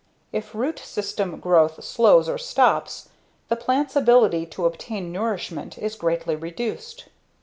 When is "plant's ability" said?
3.55-4.47